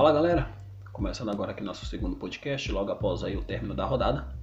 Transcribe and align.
Fala 0.00 0.12
galera, 0.12 0.48
começando 0.94 1.28
agora 1.28 1.50
aqui 1.50 1.62
nosso 1.62 1.84
segundo 1.84 2.16
podcast, 2.16 2.72
logo 2.72 2.90
após 2.90 3.22
aí 3.22 3.36
o 3.36 3.44
término 3.44 3.74
da 3.74 3.84
rodada. 3.84 4.34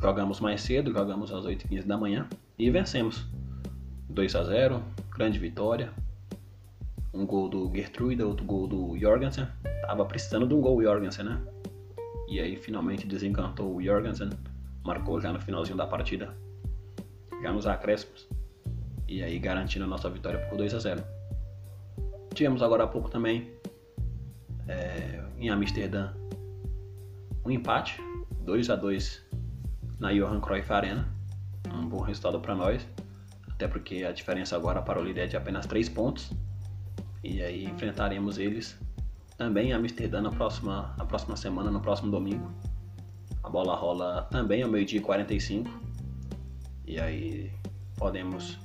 Jogamos 0.00 0.40
mais 0.40 0.62
cedo, 0.62 0.90
jogamos 0.90 1.30
às 1.30 1.44
8h15 1.44 1.84
da 1.84 1.98
manhã 1.98 2.26
e 2.58 2.70
vencemos. 2.70 3.26
2 4.08 4.34
a 4.34 4.44
0 4.44 4.82
grande 5.10 5.38
vitória. 5.38 5.92
Um 7.12 7.26
gol 7.26 7.50
do 7.50 7.70
Gertrude, 7.74 8.22
outro 8.22 8.46
gol 8.46 8.66
do 8.66 8.98
Jorgensen. 8.98 9.46
Tava 9.82 10.06
precisando 10.06 10.46
de 10.46 10.54
um 10.54 10.62
gol 10.62 10.82
Jorgensen, 10.82 11.26
né? 11.26 11.38
E 12.26 12.40
aí 12.40 12.56
finalmente 12.56 13.06
desencantou 13.06 13.76
o 13.76 13.82
Jorgensen, 13.82 14.30
marcou 14.82 15.20
já 15.20 15.30
no 15.30 15.40
finalzinho 15.42 15.76
da 15.76 15.86
partida, 15.86 16.34
já 17.42 17.52
nos 17.52 17.66
acréscimos. 17.66 18.26
E 19.06 19.22
aí 19.22 19.38
garantindo 19.38 19.84
a 19.84 19.88
nossa 19.88 20.08
vitória 20.08 20.38
por 20.48 20.56
2 20.56 20.72
a 20.72 20.78
0 20.78 21.04
Tivemos 22.32 22.62
agora 22.62 22.84
há 22.84 22.86
pouco 22.86 23.10
também 23.10 23.60
é, 24.72 25.24
em 25.38 25.50
Amsterdã 25.50 26.12
um 27.44 27.50
empate, 27.50 28.00
2 28.44 28.70
a 28.70 28.76
2 28.76 29.22
na 29.98 30.12
Johan 30.12 30.40
Cruyff 30.40 30.72
Arena. 30.72 31.08
Um 31.72 31.88
bom 31.88 32.00
resultado 32.00 32.40
para 32.40 32.54
nós, 32.54 32.86
até 33.50 33.66
porque 33.66 34.04
a 34.04 34.12
diferença 34.12 34.54
agora 34.56 34.80
para 34.80 35.00
o 35.00 35.04
líder 35.04 35.22
é 35.22 35.26
de 35.26 35.36
apenas 35.36 35.66
3 35.66 35.88
pontos. 35.88 36.30
E 37.22 37.42
aí 37.42 37.64
enfrentaremos 37.64 38.38
eles 38.38 38.78
também 39.36 39.70
em 39.70 39.72
Amsterdã 39.72 40.20
na 40.20 40.30
próxima, 40.30 40.94
na 40.96 41.04
próxima 41.04 41.36
semana, 41.36 41.70
no 41.70 41.80
próximo 41.80 42.10
domingo. 42.10 42.52
A 43.42 43.48
bola 43.48 43.74
rola 43.74 44.22
também 44.30 44.62
ao 44.62 44.70
meio-dia 44.70 44.98
e 44.98 45.02
45. 45.02 45.70
E 46.86 47.00
aí 47.00 47.50
podemos 47.96 48.58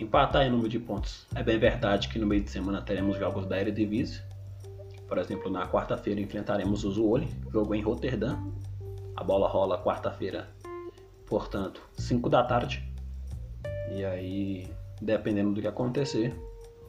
empatar 0.00 0.46
em 0.46 0.50
número 0.50 0.68
de 0.68 0.78
pontos. 0.78 1.26
É 1.34 1.42
bem 1.42 1.58
verdade 1.58 2.08
que 2.08 2.18
no 2.18 2.26
meio 2.26 2.42
de 2.42 2.50
semana 2.50 2.80
teremos 2.80 3.18
jogos 3.18 3.46
da 3.46 3.60
Eredivisie. 3.60 4.22
Por 5.08 5.16
exemplo, 5.18 5.50
na 5.50 5.66
quarta-feira 5.66 6.20
enfrentaremos 6.20 6.84
o 6.84 6.92
Zwolle, 6.92 7.28
jogo 7.50 7.74
em 7.74 7.80
Roterdã. 7.80 8.36
A 9.16 9.24
bola 9.24 9.48
rola 9.48 9.82
quarta-feira, 9.82 10.48
portanto, 11.26 11.82
5 11.96 12.28
da 12.28 12.44
tarde. 12.44 12.86
E 13.90 14.04
aí, 14.04 14.70
dependendo 15.00 15.54
do 15.54 15.60
que 15.60 15.66
acontecer, 15.66 16.38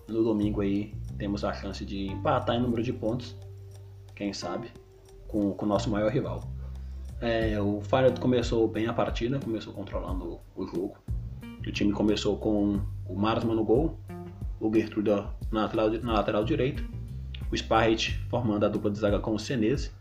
no 0.07 0.23
domingo 0.23 0.61
aí 0.61 0.93
temos 1.17 1.43
a 1.43 1.53
chance 1.53 1.85
de 1.85 2.07
empatar 2.07 2.55
em 2.55 2.61
número 2.61 2.83
de 2.83 2.91
pontos, 2.91 3.35
quem 4.15 4.33
sabe, 4.33 4.69
com, 5.27 5.55
o 5.57 5.65
nosso 5.65 5.89
maior 5.89 6.11
rival. 6.11 6.43
É, 7.21 7.59
o 7.59 7.81
Feyenoord 7.81 8.19
começou 8.19 8.67
bem 8.67 8.87
a 8.87 8.93
partida, 8.93 9.39
começou 9.39 9.73
controlando 9.73 10.39
o 10.55 10.65
jogo. 10.65 10.97
O 11.65 11.71
time 11.71 11.91
começou 11.91 12.37
com 12.37 12.79
o 13.07 13.15
Marsman 13.15 13.55
no 13.55 13.63
gol, 13.63 13.97
o 14.59 14.73
Gertrude 14.73 15.11
na 15.51 15.63
lateral, 15.63 15.89
na 15.89 16.13
lateral 16.13 16.43
direita, 16.43 16.83
o 17.51 17.57
Sparrit 17.57 18.19
formando 18.29 18.65
a 18.65 18.69
dupla 18.69 18.91
de 18.91 18.99
zaga 18.99 19.19
com 19.19 19.33
o 19.33 19.39
Senese 19.39 19.91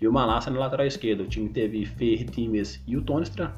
e 0.00 0.06
o 0.06 0.12
Malassa 0.12 0.50
na 0.50 0.58
lateral 0.58 0.86
esquerda. 0.86 1.22
O 1.22 1.28
time 1.28 1.48
teve 1.48 1.84
Fer, 1.84 2.24
Times 2.24 2.82
e 2.86 2.96
o 2.96 3.02
Tonestra. 3.02 3.54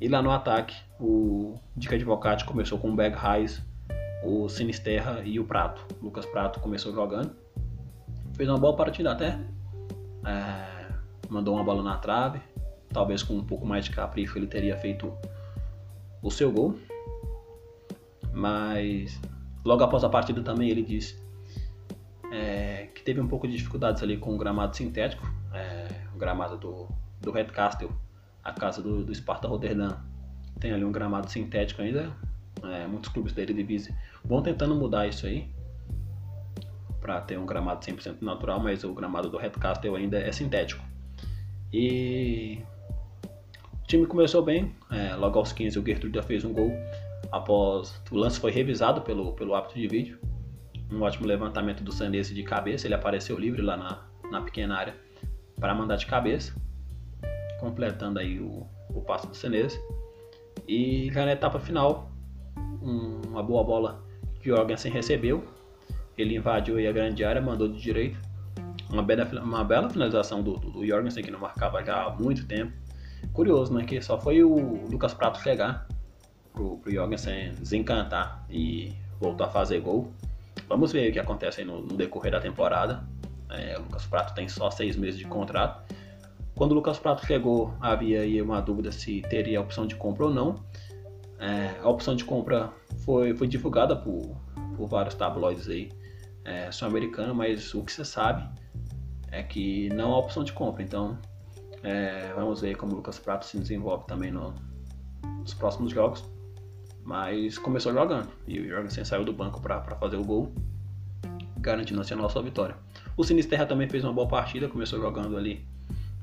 E 0.00 0.08
lá 0.08 0.20
no 0.20 0.30
ataque, 0.30 0.76
o 1.00 1.54
Dica 1.76 1.94
Advocati 1.94 2.44
começou 2.44 2.78
com 2.78 2.90
o 2.90 2.94
Bag 2.94 3.16
Reis, 3.16 3.62
o 4.22 4.48
Sinisterra 4.48 5.22
e 5.24 5.38
o 5.38 5.44
Prato. 5.44 5.86
O 6.00 6.04
Lucas 6.04 6.26
Prato 6.26 6.60
começou 6.60 6.92
jogando. 6.92 7.34
Fez 8.34 8.48
uma 8.48 8.58
boa 8.58 8.76
partida 8.76 9.12
até. 9.12 9.38
É, 10.26 10.86
mandou 11.28 11.54
uma 11.54 11.64
bola 11.64 11.82
na 11.82 11.96
trave. 11.96 12.40
Talvez 12.90 13.22
com 13.22 13.34
um 13.34 13.44
pouco 13.44 13.66
mais 13.66 13.86
de 13.86 13.90
capricho 13.90 14.38
ele 14.38 14.46
teria 14.46 14.76
feito 14.76 15.12
o 16.22 16.30
seu 16.30 16.50
gol. 16.52 16.78
Mas 18.32 19.18
logo 19.64 19.82
após 19.82 20.04
a 20.04 20.08
partida 20.08 20.42
também 20.42 20.68
ele 20.68 20.82
disse 20.82 21.23
é, 22.34 22.88
que 22.92 23.02
teve 23.02 23.20
um 23.20 23.28
pouco 23.28 23.46
de 23.46 23.56
dificuldades 23.56 24.02
ali 24.02 24.16
com 24.16 24.34
o 24.34 24.38
gramado 24.38 24.76
sintético, 24.76 25.24
é, 25.52 25.86
o 26.12 26.18
gramado 26.18 26.56
do, 26.58 26.88
do 27.20 27.30
Red 27.30 27.46
Castle, 27.46 27.90
a 28.42 28.52
casa 28.52 28.82
do, 28.82 29.04
do 29.04 29.14
Sparta 29.14 29.46
Rotterdam. 29.46 29.96
Tem 30.58 30.72
ali 30.72 30.84
um 30.84 30.90
gramado 30.90 31.30
sintético 31.30 31.82
ainda. 31.82 32.12
É, 32.62 32.86
muitos 32.86 33.10
clubes 33.10 33.32
da 33.32 33.42
Eredivisie 33.42 33.94
vão 34.24 34.42
tentando 34.42 34.74
mudar 34.74 35.06
isso 35.06 35.26
aí 35.26 35.48
para 37.00 37.20
ter 37.20 37.38
um 37.38 37.44
gramado 37.44 37.84
100% 37.84 38.22
natural, 38.22 38.58
mas 38.58 38.82
o 38.82 38.94
gramado 38.94 39.28
do 39.28 39.36
Red 39.36 39.50
Castle 39.50 39.94
ainda 39.94 40.18
é 40.18 40.32
sintético. 40.32 40.82
E 41.72 42.62
o 43.82 43.86
time 43.86 44.06
começou 44.06 44.42
bem, 44.42 44.74
é, 44.90 45.14
logo 45.14 45.38
aos 45.38 45.52
15 45.52 45.78
o 45.78 45.84
Gertrude 45.84 46.16
já 46.16 46.22
fez 46.22 46.44
um 46.44 46.52
gol 46.52 46.72
após 47.30 48.00
o 48.10 48.16
lance 48.16 48.38
foi 48.38 48.50
revisado 48.50 49.02
pelo, 49.02 49.32
pelo 49.32 49.54
árbitro 49.54 49.80
de 49.80 49.88
vídeo. 49.88 50.18
Um 50.90 51.02
ótimo 51.02 51.26
levantamento 51.26 51.82
do 51.82 51.92
Sanese 51.92 52.34
de 52.34 52.42
cabeça, 52.42 52.86
ele 52.86 52.94
apareceu 52.94 53.38
livre 53.38 53.62
lá 53.62 53.76
na, 53.76 54.02
na 54.30 54.40
pequena 54.42 54.76
área 54.76 54.94
para 55.58 55.74
mandar 55.74 55.96
de 55.96 56.06
cabeça, 56.06 56.54
completando 57.60 58.18
aí 58.18 58.38
o, 58.38 58.66
o 58.90 59.00
passo 59.00 59.26
do 59.26 59.36
Sanese. 59.36 59.80
E 60.68 61.10
já 61.12 61.24
na 61.24 61.32
etapa 61.32 61.58
final, 61.58 62.10
um, 62.82 63.20
uma 63.28 63.42
boa 63.42 63.64
bola 63.64 64.04
que 64.40 64.50
o 64.50 64.56
Jorgensen 64.56 64.92
recebeu, 64.92 65.44
ele 66.16 66.36
invadiu 66.36 66.76
a 66.78 66.92
grande 66.92 67.24
área, 67.24 67.40
mandou 67.40 67.68
de 67.68 67.80
direito. 67.80 68.18
Uma 68.90 69.02
bela, 69.02 69.24
uma 69.42 69.64
bela 69.64 69.90
finalização 69.90 70.42
do, 70.42 70.56
do, 70.58 70.70
do 70.70 70.86
Jorgensen, 70.86 71.24
que 71.24 71.30
não 71.30 71.40
marcava 71.40 71.84
já 71.84 72.04
há 72.04 72.10
muito 72.10 72.46
tempo 72.46 72.72
Curioso, 73.32 73.72
né? 73.72 73.84
Que 73.84 74.00
só 74.02 74.20
foi 74.20 74.42
o 74.42 74.86
Lucas 74.90 75.14
Prato 75.14 75.40
chegar 75.40 75.86
pro, 76.52 76.78
pro 76.78 76.92
Jorgensen 76.92 77.54
desencantar 77.54 78.44
e 78.50 78.92
voltar 79.20 79.46
a 79.46 79.50
fazer 79.50 79.80
gol. 79.80 80.12
Vamos 80.68 80.92
ver 80.92 81.10
o 81.10 81.12
que 81.12 81.18
acontece 81.18 81.64
no, 81.64 81.80
no 81.80 81.96
decorrer 81.96 82.32
da 82.32 82.40
temporada. 82.40 83.06
É, 83.50 83.78
o 83.78 83.82
Lucas 83.82 84.06
Prato 84.06 84.34
tem 84.34 84.48
só 84.48 84.70
seis 84.70 84.96
meses 84.96 85.18
de 85.18 85.26
contrato. 85.26 85.94
Quando 86.54 86.72
o 86.72 86.74
Lucas 86.74 86.98
Prato 86.98 87.26
chegou, 87.26 87.74
havia 87.80 88.20
aí 88.20 88.40
uma 88.40 88.60
dúvida 88.60 88.92
se 88.92 89.22
teria 89.22 89.58
a 89.58 89.62
opção 89.62 89.86
de 89.86 89.96
compra 89.96 90.26
ou 90.26 90.30
não. 90.32 90.64
É, 91.38 91.80
a 91.82 91.88
opção 91.88 92.14
de 92.14 92.24
compra 92.24 92.72
foi, 92.98 93.34
foi 93.34 93.46
divulgada 93.46 93.96
por, 93.96 94.36
por 94.76 94.86
vários 94.86 95.14
tabloides 95.14 95.68
aí 95.68 95.90
é, 96.44 96.70
sul-americanos, 96.70 97.34
mas 97.34 97.74
o 97.74 97.82
que 97.82 97.92
você 97.92 98.04
sabe 98.04 98.48
é 99.30 99.42
que 99.42 99.88
não 99.90 100.12
há 100.12 100.18
opção 100.18 100.44
de 100.44 100.52
compra. 100.52 100.82
Então 100.82 101.18
é, 101.82 102.32
vamos 102.34 102.60
ver 102.60 102.76
como 102.76 102.92
o 102.92 102.96
Lucas 102.96 103.18
Prato 103.18 103.44
se 103.44 103.58
desenvolve 103.58 104.06
também 104.06 104.30
no, 104.30 104.54
nos 105.40 105.54
próximos 105.54 105.92
jogos. 105.92 106.24
Mas 107.04 107.58
começou 107.58 107.92
jogando 107.92 108.28
e 108.46 108.58
o 108.58 108.68
Jorgensen 108.68 109.04
saiu 109.04 109.24
do 109.24 109.32
banco 109.32 109.60
para 109.60 109.80
fazer 109.96 110.16
o 110.16 110.24
gol, 110.24 110.52
garantindo 111.58 112.00
assim 112.00 112.14
a 112.14 112.16
nossa 112.16 112.40
vitória. 112.40 112.76
O 113.16 113.22
Sinisterra 113.22 113.66
também 113.66 113.88
fez 113.88 114.02
uma 114.04 114.12
boa 114.12 114.26
partida, 114.26 114.68
começou 114.68 114.98
jogando 114.98 115.36
ali, 115.36 115.64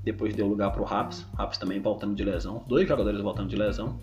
depois 0.04 0.36
deu 0.36 0.48
lugar 0.48 0.72
para 0.72 0.82
o 0.82 0.86
Raps. 0.86 1.26
Raps 1.38 1.58
também 1.58 1.80
voltando 1.80 2.16
de 2.16 2.24
lesão, 2.24 2.64
dois 2.68 2.88
jogadores 2.88 3.22
voltando 3.22 3.50
de 3.50 3.56
lesão. 3.56 4.00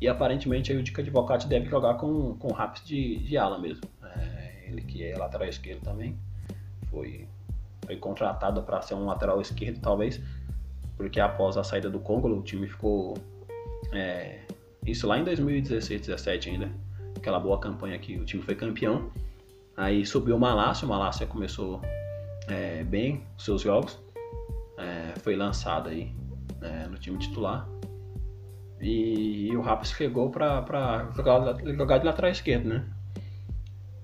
E 0.00 0.08
aparentemente 0.08 0.72
aí 0.72 0.78
o 0.78 0.82
Dica 0.82 1.02
Advocati 1.02 1.46
deve 1.46 1.68
jogar 1.68 1.94
com, 1.94 2.34
com 2.34 2.48
o 2.48 2.52
Raps 2.52 2.82
de, 2.84 3.18
de 3.18 3.36
ala 3.36 3.58
mesmo. 3.58 3.82
É, 4.02 4.66
ele 4.68 4.82
que 4.82 5.04
é 5.04 5.16
lateral 5.18 5.48
esquerdo 5.48 5.82
também, 5.82 6.16
foi, 6.90 7.26
foi 7.84 7.96
contratado 7.96 8.62
para 8.62 8.80
ser 8.80 8.94
um 8.94 9.04
lateral 9.04 9.40
esquerdo 9.40 9.80
talvez 9.80 10.20
porque 11.00 11.18
após 11.18 11.56
a 11.56 11.64
saída 11.64 11.88
do 11.88 11.98
Congo, 11.98 12.28
o 12.28 12.42
time 12.42 12.68
ficou. 12.68 13.16
É, 13.90 14.40
isso 14.86 15.06
lá 15.06 15.18
em 15.18 15.24
2016, 15.24 16.06
17 16.06 16.50
ainda. 16.50 16.70
Aquela 17.16 17.38
boa 17.38 17.58
campanha 17.58 17.98
que 17.98 18.16
o 18.16 18.24
time 18.24 18.42
foi 18.42 18.54
campeão. 18.54 19.10
Aí 19.76 20.04
subiu 20.04 20.36
o 20.36 20.40
Malásia, 20.40 20.86
o 20.86 20.88
Malásia 20.88 21.26
começou 21.26 21.80
é, 22.48 22.82
bem 22.84 23.24
os 23.36 23.44
seus 23.44 23.62
jogos. 23.62 23.98
É, 24.78 25.18
foi 25.20 25.36
lançado 25.36 25.88
aí 25.88 26.12
é, 26.62 26.86
no 26.86 26.98
time 26.98 27.18
titular. 27.18 27.68
E, 28.80 29.48
e 29.48 29.56
o 29.56 29.60
Raps 29.60 29.90
chegou 29.92 30.30
para 30.30 31.10
jogar, 31.14 31.56
jogar 31.76 31.98
de 31.98 32.06
lateral 32.06 32.30
esquerdo, 32.30 32.68
né? 32.68 32.84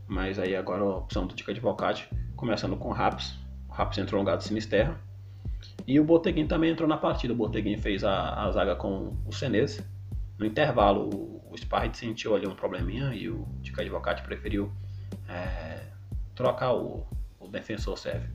Mas 0.06 0.38
aí 0.38 0.54
agora 0.54 0.82
a 0.82 0.96
opção 0.98 1.26
do 1.26 1.34
Tica 1.34 1.52
de 1.52 1.60
Volcate, 1.60 2.08
começando 2.36 2.76
com 2.76 2.90
o 2.90 2.92
Raps. 2.92 3.38
O 3.68 3.72
Raps 3.72 3.98
entrou 3.98 4.18
no 4.18 4.24
lugar 4.24 4.36
do 4.36 4.44
Sinisterra. 4.44 5.00
E 5.86 5.98
o 5.98 6.04
Boteguin 6.04 6.46
também 6.46 6.70
entrou 6.70 6.88
na 6.88 6.96
partida. 6.96 7.32
O 7.32 7.36
Boteguin 7.36 7.78
fez 7.78 8.04
a, 8.04 8.44
a 8.44 8.50
zaga 8.52 8.76
com 8.76 9.16
o 9.26 9.32
Senese. 9.32 9.84
No 10.38 10.46
intervalo, 10.46 11.08
o, 11.50 11.56
Sparrit 11.56 11.96
sentiu 11.96 12.34
ali 12.36 12.46
um 12.46 12.54
probleminha 12.54 13.14
e 13.14 13.30
o 13.30 13.46
Tica 13.62 13.80
Advocati 13.80 14.22
preferiu 14.22 14.70
é, 15.26 15.80
trocar 16.34 16.74
o, 16.74 17.06
o 17.40 17.48
defensor 17.48 17.96
serve. 17.96 18.28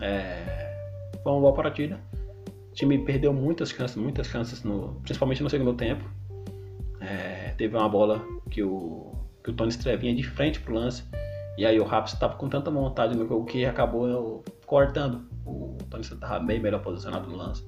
É, 0.00 0.74
foi 1.22 1.32
uma 1.32 1.40
boa 1.40 1.52
partida. 1.52 2.00
O 2.70 2.74
time 2.74 2.98
perdeu 3.04 3.32
muitas 3.32 3.70
chances, 3.70 3.96
muitas 3.96 4.26
chances, 4.26 4.62
no, 4.64 4.94
principalmente 5.02 5.42
no 5.42 5.50
segundo 5.50 5.74
tempo. 5.74 6.04
É, 7.00 7.54
teve 7.58 7.76
uma 7.76 7.88
bola 7.88 8.24
que 8.50 8.62
o, 8.62 9.12
que 9.42 9.50
o 9.50 9.52
Tony 9.52 9.68
Strevinha 9.70 10.14
de 10.14 10.22
frente 10.22 10.60
pro 10.60 10.74
lance. 10.74 11.04
E 11.58 11.66
aí 11.66 11.78
o 11.78 11.84
Raps 11.84 12.14
estava 12.14 12.34
com 12.36 12.48
tanta 12.48 12.70
vontade 12.70 13.14
no 13.14 13.28
jogo 13.28 13.44
que 13.44 13.66
acabou 13.66 14.42
cortando 14.66 15.34
o 15.46 15.76
Tony 15.90 16.02
estava 16.02 16.38
bem 16.40 16.60
melhor 16.60 16.80
posicionado 16.82 17.28
no 17.28 17.36
lance. 17.36 17.64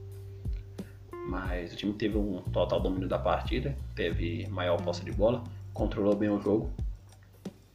Mas 1.26 1.72
o 1.72 1.76
time 1.76 1.92
teve 1.92 2.16
um 2.16 2.40
total 2.52 2.80
domínio 2.80 3.08
da 3.08 3.18
partida, 3.18 3.76
teve 3.94 4.46
maior 4.48 4.80
posse 4.80 5.04
de 5.04 5.10
bola, 5.10 5.42
controlou 5.74 6.14
bem 6.14 6.30
o 6.30 6.40
jogo 6.40 6.72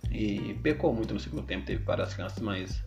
e 0.10 0.58
pecou 0.64 0.94
muito 0.94 1.14
no 1.14 1.20
segundo 1.20 1.44
tempo, 1.44 1.66
teve 1.66 1.84
várias 1.84 2.14
chances, 2.14 2.40
mas 2.40 2.84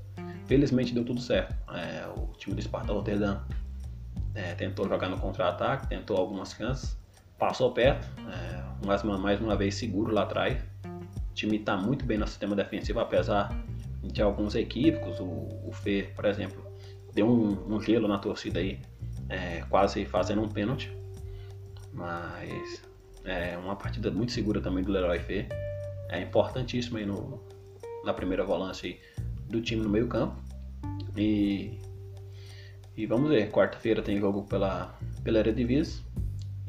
felizmente 0.46 0.94
deu 0.94 1.05
tudo 1.05 1.20
certo. 1.20 1.55
É, 1.72 2.06
o 2.16 2.32
time 2.38 2.56
do 2.56 2.62
Sparta 2.62 2.93
Rotterdam 2.93 3.44
é, 4.34 4.55
tentou 4.55 4.88
jogar 4.88 5.08
no 5.08 5.19
contra-ataque, 5.19 5.87
tentou 5.87 6.16
algumas 6.16 6.52
chances, 6.52 6.99
passou 7.38 7.72
perto, 7.72 8.06
é, 8.31 8.87
mais, 8.87 9.02
uma, 9.02 9.19
mais 9.19 9.40
uma 9.40 9.56
vez 9.56 9.75
seguro 9.75 10.12
lá 10.12 10.22
atrás. 10.22 10.62
O 11.31 11.34
time 11.34 11.58
está 11.58 11.76
muito 11.76 12.05
bem 12.05 12.17
no 12.17 12.26
sistema 12.26 12.56
defensivo, 12.56 13.00
apesar 13.00 13.55
de 14.02 14.22
alguns 14.22 14.55
equívocos. 14.55 15.20
O, 15.20 15.25
o 15.67 15.70
Fê, 15.72 16.10
por 16.14 16.25
exemplo, 16.25 16.64
deu 17.12 17.28
um, 17.28 17.75
um 17.75 17.81
gelo 17.81 18.08
na 18.08 18.19
torcida 18.19 18.60
aí, 18.60 18.78
é, 19.28 19.62
quase 19.68 20.04
fazendo 20.04 20.42
um 20.42 20.48
pênalti. 20.48 20.90
Mas 21.92 22.82
é 23.24 23.56
uma 23.56 23.76
partida 23.76 24.10
muito 24.10 24.32
segura 24.32 24.60
também 24.60 24.82
do 24.84 24.92
Leroy 24.92 25.18
Fê. 25.20 25.46
É 26.08 26.20
importantíssimo 26.20 26.98
aí 26.98 27.06
no, 27.06 27.42
na 28.04 28.12
primeira 28.12 28.44
volância 28.44 28.96
do 29.48 29.60
time 29.60 29.82
no 29.82 29.88
meio 29.88 30.08
campo. 30.08 30.36
E, 31.16 31.78
e 32.96 33.06
vamos 33.06 33.30
ver, 33.30 33.50
quarta-feira 33.50 34.02
tem 34.02 34.18
jogo 34.18 34.42
pela, 34.44 34.98
pela 35.22 35.38
Eredivisie. 35.38 36.02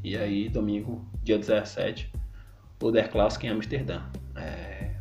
E 0.03 0.15
aí 0.15 0.47
domingo, 0.47 1.03
dia 1.23 1.37
17, 1.37 2.13
o 2.81 2.91
Der 2.91 3.09
Classic 3.09 3.45
em 3.45 3.49
Amsterdã. 3.49 4.03
É 4.35 4.95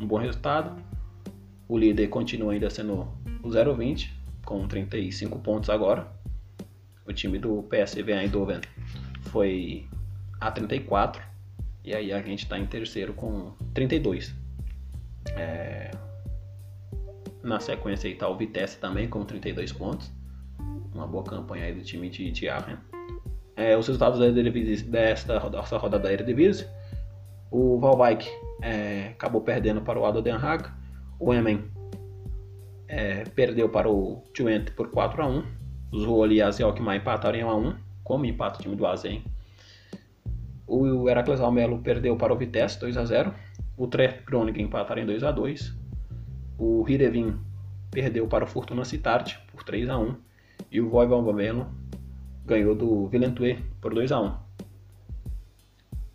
um 0.00 0.06
bom 0.06 0.18
resultado. 0.18 0.82
O 1.68 1.78
líder 1.78 2.08
continua 2.08 2.52
ainda 2.52 2.68
sendo 2.68 3.06
o 3.42 3.48
0-20, 3.48 4.10
com 4.44 4.66
35 4.66 5.38
pontos 5.38 5.70
agora. 5.70 6.19
O 7.10 7.12
time 7.12 7.40
do 7.40 7.64
PSV 7.64 8.12
Eindhoven 8.12 8.60
foi 9.32 9.84
a 10.40 10.48
34. 10.48 11.20
E 11.84 11.92
aí 11.92 12.12
a 12.12 12.22
gente 12.22 12.44
está 12.44 12.56
em 12.56 12.64
terceiro 12.64 13.12
com 13.14 13.50
32. 13.74 14.32
É... 15.34 15.90
Na 17.42 17.58
sequência 17.58 18.08
aí 18.08 18.14
tá 18.14 18.28
o 18.28 18.36
Vitesse 18.36 18.78
também 18.78 19.08
com 19.08 19.24
32 19.24 19.72
pontos. 19.72 20.08
Uma 20.94 21.04
boa 21.04 21.24
campanha 21.24 21.64
aí 21.64 21.74
do 21.74 21.82
time 21.82 22.08
de, 22.08 22.48
Aachen. 22.48 22.78
É, 23.56 23.76
os 23.76 23.88
resultados 23.88 24.20
da 24.20 24.28
Eredivisie, 24.28 24.86
desta 24.86 25.36
dessa 25.50 25.78
rodada 25.78 26.04
da 26.04 26.12
Eredivisie. 26.12 26.68
O 27.50 27.76
Valwijk 27.80 28.24
é, 28.62 29.08
acabou 29.08 29.40
perdendo 29.40 29.80
para 29.80 29.98
o 29.98 30.06
Ado 30.06 30.22
Den 30.22 30.34
Haag. 30.36 30.70
O 31.18 31.34
Emen 31.34 31.64
é, 32.86 33.24
perdeu 33.24 33.68
para 33.68 33.90
o 33.90 34.22
Twente 34.32 34.70
por 34.70 34.92
4 34.92 35.22
a 35.22 35.26
1 35.26 35.59
Os 35.92 36.02
Zwolle 36.02 36.36
e 36.36 36.42
a 36.42 36.50
Alkmaar 36.62 36.96
empataram 36.96 37.38
em 37.38 37.44
1 37.44 37.50
a 37.50 37.56
1 37.56 37.74
como 38.04 38.24
empata 38.24 38.58
o 38.58 38.62
time 38.62 38.76
do 38.76 38.86
Azen. 38.86 39.24
O 40.66 41.08
Heracles 41.08 41.40
Almelo 41.40 41.78
perdeu 41.78 42.16
para 42.16 42.32
o 42.32 42.36
Vitesse 42.36 42.78
2 42.78 42.96
a 42.96 43.04
0 43.04 43.34
O 43.76 43.88
Tre 43.88 44.22
Groningen 44.24 44.62
empataram 44.62 45.02
em 45.02 45.06
2 45.06 45.24
a 45.24 45.32
2 45.32 45.74
O 46.56 46.88
Hirevin 46.88 47.36
perdeu 47.90 48.28
para 48.28 48.44
o 48.44 48.46
Fortuna 48.46 48.84
Cittart 48.84 49.36
por 49.50 49.64
3 49.64 49.88
a 49.88 49.98
1 49.98 50.14
E 50.70 50.80
o 50.80 50.88
Voivodino 50.88 51.66
ganhou 52.46 52.76
do 52.76 53.08
Villentue 53.08 53.64
por 53.80 53.92
2 53.92 54.12
a 54.12 54.20
1 54.20 54.50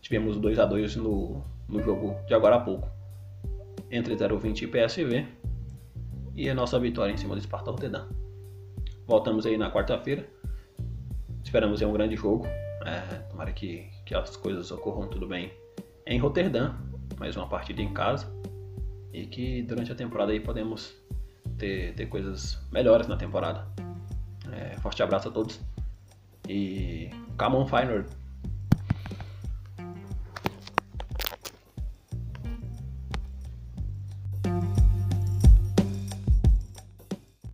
Tivemos 0.06 0.38
2 0.38 0.60
a 0.60 0.66
2 0.66 0.98
no, 0.98 1.44
no 1.68 1.82
jogo 1.82 2.16
de 2.28 2.36
agora 2.36 2.58
há 2.58 2.60
pouco. 2.60 2.88
Entre 3.90 4.16
020 4.16 4.62
e 4.62 4.68
PSV. 4.68 5.26
E 6.36 6.48
a 6.48 6.54
nossa 6.54 6.80
vitória 6.80 7.12
em 7.12 7.18
cima 7.18 7.34
do 7.34 7.42
Sparta 7.42 7.72
Rotterdam. 7.72 8.08
Voltamos 9.08 9.46
aí 9.46 9.58
na 9.58 9.72
quarta-feira. 9.72 10.28
Esperamos 11.44 11.82
aí 11.82 11.88
um 11.88 11.94
grande 11.94 12.16
jogo. 12.16 12.46
É, 12.86 13.00
tomara 13.30 13.52
que, 13.52 13.90
que 14.06 14.16
as 14.16 14.36
coisas 14.36 14.72
ocorram 14.72 15.08
tudo 15.08 15.28
bem 15.28 15.52
em 16.06 16.20
Roterdã. 16.20 16.74
Mais 17.20 17.36
uma 17.36 17.48
partida 17.48 17.82
em 17.82 17.94
casa. 17.94 18.28
E 19.14 19.26
que 19.26 19.62
durante 19.62 19.92
a 19.92 19.96
temporada 19.96 20.32
aí 20.32 20.40
podemos 20.40 20.94
ter, 21.58 21.94
ter 21.94 22.08
coisas 22.08 22.60
melhores 22.72 23.08
na 23.08 23.16
temporada. 23.16 23.68
É, 24.52 24.78
forte 24.78 25.02
abraço 25.02 25.30
a 25.30 25.32
todos. 25.32 25.60
E 26.48 27.10
come 27.38 27.56
on, 27.56 27.66
Feyenoord! 27.66 28.25